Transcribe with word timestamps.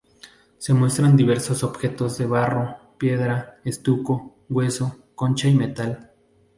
Se 0.57 0.73
muestran 0.73 1.15
diversos 1.15 1.63
objetos 1.63 2.17
de 2.17 2.25
barro, 2.25 2.75
piedra, 2.97 3.59
estuco, 3.63 4.35
hueso, 4.49 5.05
concha 5.13 5.47
y 5.47 5.53
metal. 5.53 6.09